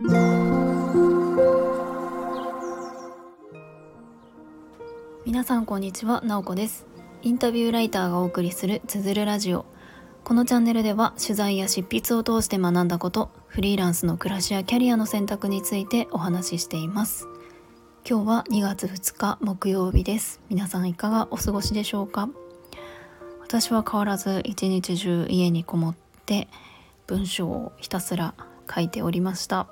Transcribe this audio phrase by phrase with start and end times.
[0.00, 0.14] 皆
[5.42, 6.86] さんこんにちは、なおこです。
[7.22, 9.66] インタビューライターがお送りするつづるラジオ。
[10.22, 17.26] このチャンネルでは取材や執筆を通して学んだことフリーランスの暮らしやキャリアの選択についてお話ししています。
[18.08, 20.40] 今日は2月2日木曜日です。
[20.48, 22.28] 皆さんいかがお過ごしでしょうか？
[23.40, 26.46] 私は変わらず一日中家にこもって
[27.08, 28.34] 文章をひたすら
[28.72, 29.66] 書いておりました。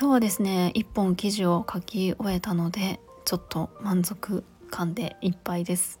[0.00, 5.98] 今日はですね一本記事を書き終えたのでちょっと満足感でいっぱいです。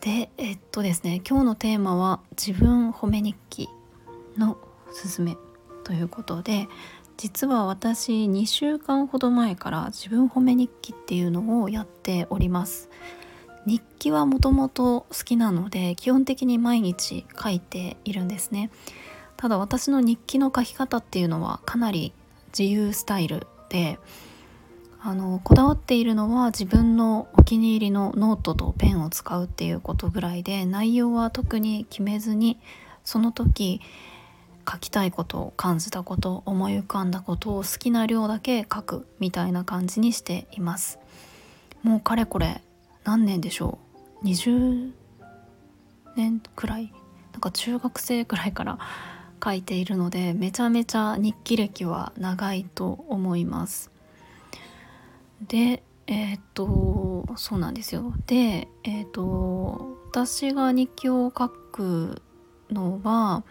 [0.00, 3.68] でえっとですね今日のテーマは自分褒め日記
[4.38, 4.56] の
[4.94, 5.36] すすめ
[5.84, 6.66] ということで
[7.18, 12.88] 実は私2週間ほど前から自分褒め日記っていうのをやっております。
[13.66, 18.70] 日記はもともと好きなので基本的に毎日書いているんですね。
[19.36, 22.14] ただ私の日記の書き方っていうのはかなり
[22.56, 23.98] 自由スタイルで
[25.00, 32.58] あのこだわっているのは自分のお気に入りのノートとペンを使うっていうことぐらいで内容は特に決めずに
[33.04, 33.82] その時
[34.66, 40.98] 書きたいこと感じたこと思い浮かんだことを好きな量だけ書くみたいな感じにしています。
[41.82, 42.62] もうかれこれ
[43.04, 43.78] 何年でしょ
[44.22, 44.92] う？20
[46.16, 46.92] 年くらい？
[47.32, 48.78] なんか中学生くらいから
[49.44, 53.90] 書いているのでめちゃめちゃ日記歴は長いと思います。
[55.46, 58.14] でえっ、とそうなんですよ。
[58.26, 62.22] でえっ、と私が日記を書く
[62.70, 63.44] のは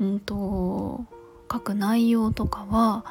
[0.00, 1.04] うんと
[1.50, 3.04] 書く内容とかは、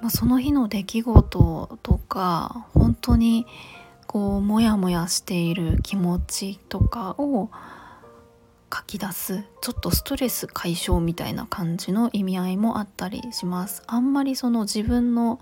[0.00, 3.46] まあ、その日の出来事とか本当に
[4.06, 7.50] こうモヤモヤしている気持ちとかを
[8.72, 13.82] 書き出すちょっとストレス解消みたいな感じの意味合いもあったりします。
[13.86, 15.40] あんまりその自分の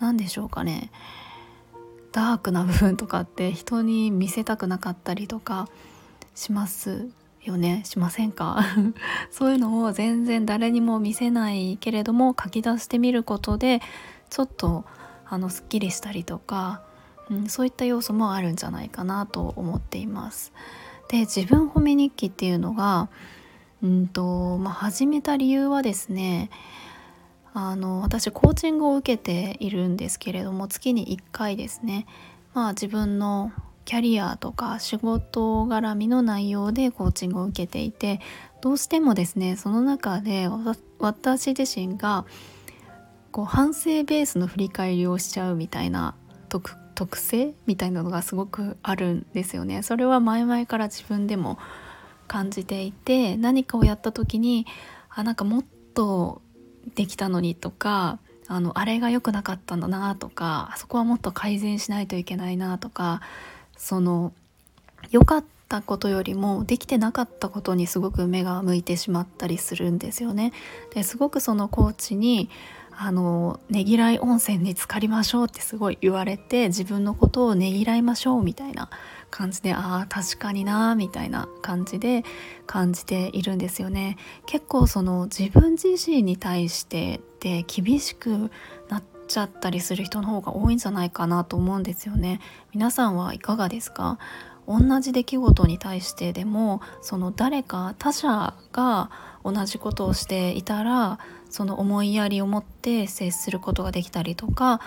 [0.00, 0.90] 何でしょうかね。
[2.12, 5.68] ダークな部分とかって人に見せたくなかったりとか
[6.34, 7.08] します
[7.42, 7.82] よね。
[7.84, 8.62] しませんか？
[9.30, 13.80] そういうのを全然誰にも見せないけれども書き出してみることで
[14.28, 14.84] ちょっと
[15.26, 16.82] あのすっきりしたりとか、
[17.30, 20.52] うん、そういった要素もあるんじゃないかなと思っています。
[21.08, 23.08] で自分褒め日記っていうのが
[23.82, 26.50] うんと、まあ、始めた理由はですね
[27.54, 32.06] あの私コーチングを受けているんですけれども月に1回ですね、
[32.54, 33.52] まあ、自分の
[33.84, 38.20] キャリアとか仕事絡みの内容でコーチングを受けていて
[38.60, 40.48] どうしてもですねその中で
[40.98, 42.24] 私自身が
[43.32, 46.14] こう反省ベースの振り返りをしちゃうみたいな
[46.48, 49.82] 特特性みたいなのがすごくあるんですよね。
[49.82, 51.58] それは前々から自分でも
[52.28, 54.66] 感じていて何かをやった時に
[55.10, 55.64] あなんかもっ
[55.94, 56.40] と
[56.94, 63.20] できたのにとかあのあれが良くなかったんだなとかあそこはもっと改善しないといけないなとか
[63.76, 64.32] その
[65.10, 70.52] 良かったことよりもできてなかったことにすごく目が向いてしまったりするんですよね。
[70.94, 72.50] ですごくそのコーチに
[72.96, 78.90] あのねぎらい温泉に浸かりましょうってすごい言われて自分のことをねぎらいましょうみたいな
[79.30, 82.24] 感じでああ確かになみたいな感じで
[82.66, 84.16] 感じているんですよね。
[84.46, 88.50] 結構その自分自身に対してで厳しく
[88.88, 92.40] なっちゃったりする人の方が多いんじゃないかなと思うんですよね。
[92.72, 94.18] 皆さんはいかがですか？
[94.68, 99.10] 同じ出来事に対してでもその誰か他者が
[99.44, 101.18] 同じことをしていたら
[101.50, 104.80] その思いやりを持って接することができたりとか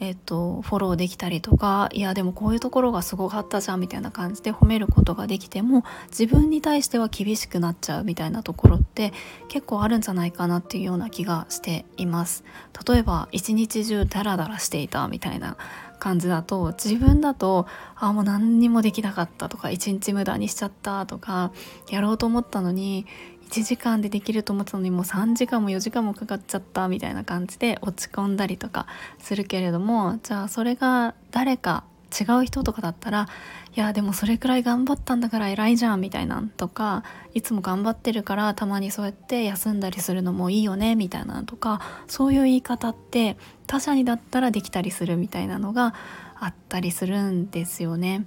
[0.00, 9.12] えっと、フォローできたりとかいやでもこういうところがすごかったじゃんみたいな感じで褒めることができても自分に対しては厳しくなっちゃうみたいなところって
[9.48, 12.44] 結構あるんじゃないかなっていうような気がしています。
[12.86, 15.56] 例えば一日中ダラダラしていたみたいな
[16.04, 17.66] 感じだと自分だと
[17.96, 21.50] あもう何にもできなかったとか一日無駄にしちゃったとか
[21.88, 23.06] やろうと思ったのに
[23.48, 28.86] 1時間でできると思ったのにもう3時間も4時間もかかっちゃったみたいな感じで落ち込んだりとか
[29.18, 31.84] するけれどもじゃあそれが誰か
[32.18, 33.28] 違う人とかだったら
[33.74, 37.02] いやでもそれくらい頑張ったんだから偉いじゃんみたいなんとか
[37.34, 45.94] いつも頑張ってるからたまにそうやって休んだりするのもいいよねみたいなとかそういう言い方って他者にだったらできたりするみたいなのが
[46.38, 48.24] あったりするんですよね。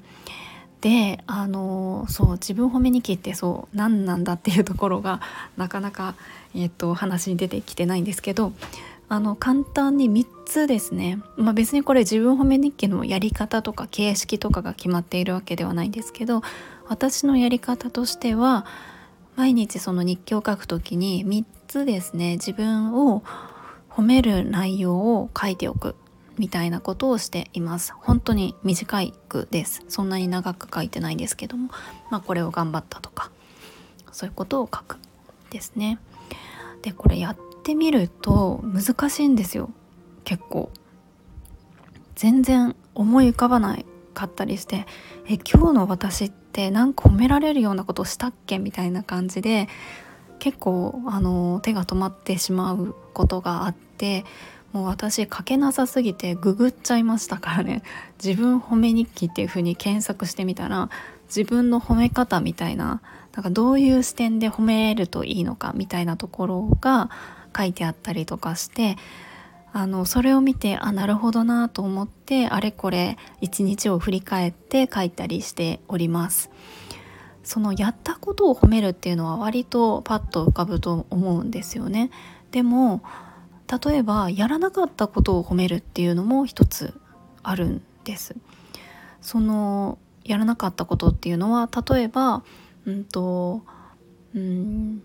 [0.82, 5.22] であのそう自分褒め日記ってそう何なんだっていうところが
[5.58, 6.14] なかなか、
[6.54, 8.54] えーと、話に出てきてないんですけど
[9.10, 16.42] あの簡単に3つですね、まあ、別にこれ自分褒め日記のやり方とか形式とかが決まっているわけではないんですけど
[16.88, 18.66] 私のやり方としては
[19.38, 22.34] 毎日その日記を書くときに3つですね。
[22.34, 23.22] 自分を
[23.90, 25.96] 褒める内容を書いておく。
[26.40, 27.94] みたいなことをしています。
[27.98, 29.84] 本当に短い句です。
[29.90, 31.72] そんなに長く書いてないんですけども、
[32.12, 33.32] まあ、これを頑張ったとか。
[34.12, 34.98] そういうことを書く
[35.50, 36.00] ですね。
[36.82, 39.70] でこれやってみると難しいんですよ。
[40.24, 40.72] 結構。
[42.16, 44.88] 全然思い浮かばないかったりして
[45.28, 49.68] え今日の私って何か褒められるようなことしたっけみたいな感じで
[50.40, 54.26] 結構あの手が止まってしまうことがあって
[54.72, 57.84] もう私書けなさすぎてググっちゃいましたからね。
[58.24, 60.90] 自分褒め日記っていう風に検索してみたら
[61.28, 63.02] 自分の褒め方みたいな
[63.34, 67.10] なんかどういう視点で褒めるといいのかみたいなところが
[67.58, 68.98] 書いてあったりとかして
[69.74, 76.50] あのそれを見てあなるほどなと思ってあれこれ一日を振り返って書いたりしております。
[77.44, 82.12] そのやったことを褒めるっていうのは割とパッと浮かぶと思うんですよね。
[82.52, 83.02] でも
[83.86, 87.00] 例えばやらなかったことを褒めるっていうのも一つ
[87.44, 88.36] あるんです。
[89.22, 92.44] そのやらなかったことっていうのは例えば
[92.86, 93.62] うんと
[94.36, 95.02] うん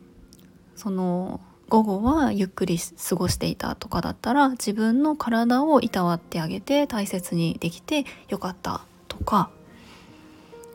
[0.74, 1.40] その
[1.72, 9.48] 午後はゆっくり過ごしていたとかだったら自分の体をいたわってあげて大切にできてよかったとか。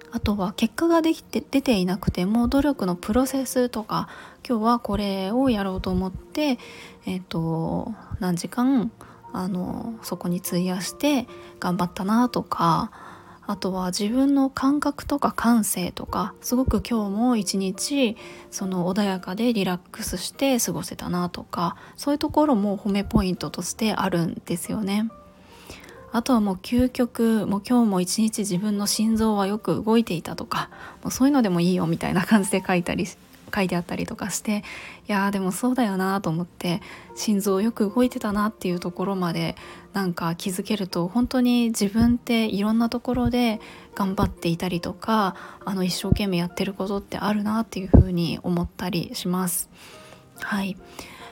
[0.09, 4.07] あとは結果ができて出ていなくても努力のプロセスとか
[4.47, 6.57] 今日はこれをやろうと思って、
[7.05, 8.89] えーと、何時間
[9.33, 11.27] あのそこに費やして
[11.59, 12.89] 頑張ったなとか
[13.47, 18.17] あとは自分の感覚とか感性とかすごく今日も一日
[18.51, 25.09] その穏やかでリラックスして過ごせたなとかそういうところも褒めポイントとしてあるんですよね。
[26.11, 30.69] あとはもう究極もう今日も一日自分の心臓はよく動いていたとか
[31.03, 33.05] もうそういうのでもいいよみたいな感じで書いたり
[33.53, 34.63] 書いてあったりとかして
[35.07, 36.81] いやでもそうだよなと思って
[37.15, 39.55] 心臓よく動いてたなっていうところまで
[39.93, 43.59] なんか気づけると本当に自分っていろんなところで
[43.95, 45.35] 頑張っていたりとか
[45.65, 49.69] あの一生懸命やってることってあるなっていうふうに思ったりします。
[50.39, 50.77] はい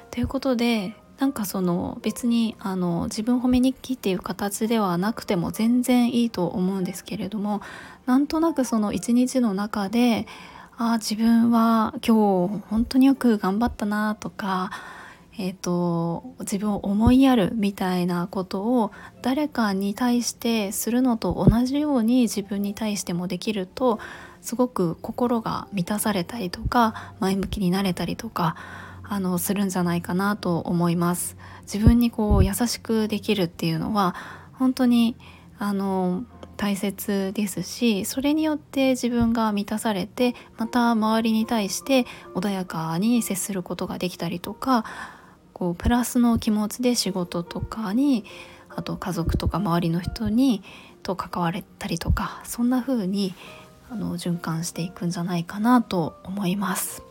[0.09, 7.61] ということでなんかその別にあの自分褒め日記っていう形ではなくても全然いいと思うんですけれども
[8.05, 10.27] なんとなくその一日の中で
[10.77, 14.71] あ自分は今日本当によく頑張ったなとか、
[15.37, 18.91] えーと、自分を思いやるみたいなことを
[19.21, 23.99] 誰かに対してするのと同じように自分に対してもできると
[24.41, 28.57] すごく心が満たされたりとか前向きになれたりとか
[29.01, 31.37] あのするんじゃないかなと思います。
[31.61, 34.13] 自分にこう優しくできるっていうのは
[34.53, 35.15] 本当に
[35.57, 36.25] あの
[36.57, 44.85] 大切ですしそれによって自分が満たされてまた周りに対して穏やかに接することができたりとか
[45.53, 48.25] こうプラスの気持ちで仕事とかに
[48.69, 50.63] あと家族とか周りの人に
[51.03, 53.33] と関われたりとかそんな風に
[53.89, 57.03] あに循環していくんじゃないかなと思います。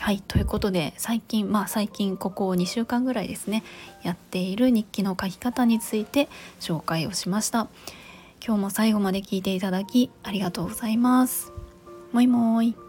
[0.00, 3.62] はいということで最近まあ最近ここ2週間ぐらいですね
[4.02, 6.28] やっている日記の書き方について
[6.60, 7.68] 紹介をしました。
[8.46, 11.50] 今日も最後まで聞いていただきありがとうございます。
[12.12, 12.83] もいもーい。